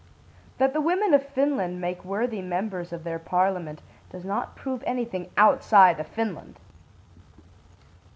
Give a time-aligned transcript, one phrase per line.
[0.57, 5.29] That the women of Finland make worthy members of their parliament does not prove anything
[5.37, 6.59] outside of Finland.